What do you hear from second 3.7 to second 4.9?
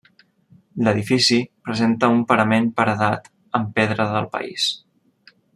pedra del país.